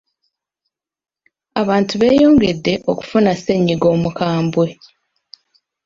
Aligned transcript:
Abantu 1.61 1.93
beeyongedde 2.01 2.73
okufuna 2.91 3.31
ssennyiga 3.35 3.87
omukambwe. 3.95 4.67